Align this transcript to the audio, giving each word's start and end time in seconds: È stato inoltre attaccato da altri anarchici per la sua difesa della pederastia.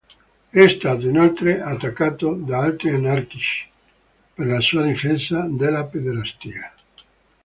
È 0.49 0.67
stato 0.67 1.07
inoltre 1.07 1.61
attaccato 1.61 2.33
da 2.33 2.57
altri 2.63 2.89
anarchici 2.89 3.69
per 4.33 4.47
la 4.47 4.59
sua 4.59 4.81
difesa 4.81 5.41
della 5.47 5.83
pederastia. 5.83 6.73